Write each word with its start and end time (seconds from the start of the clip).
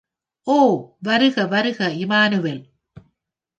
ஓ 0.47 0.55
வருக, 0.99 1.45
வருக 1.45 1.89
இம்மானுவேல். 1.93 2.61